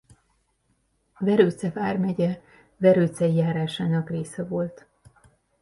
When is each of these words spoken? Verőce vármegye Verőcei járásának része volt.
Verőce 1.17 1.69
vármegye 1.69 2.41
Verőcei 2.77 3.35
járásának 3.35 4.09
része 4.09 4.43
volt. 4.45 4.87